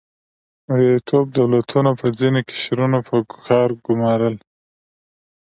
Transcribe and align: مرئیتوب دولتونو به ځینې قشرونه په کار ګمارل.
مرئیتوب 0.67 1.25
دولتونو 1.37 1.91
به 1.99 2.07
ځینې 2.19 2.41
قشرونه 2.49 2.99
په 3.07 3.15
کار 3.47 3.69
ګمارل. 3.85 4.35